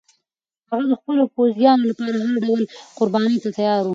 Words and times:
هغه 0.69 0.83
د 0.91 0.93
خپلو 0.99 1.23
پوځیانو 1.35 1.83
لپاره 1.91 2.15
هر 2.25 2.35
ډول 2.45 2.61
قربانۍ 2.97 3.37
ته 3.43 3.49
تیار 3.57 3.81
و. 3.83 3.89